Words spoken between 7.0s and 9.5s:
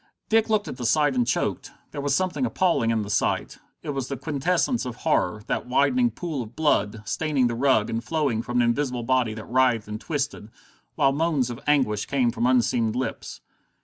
staining the rug, and flowing from an invisible body that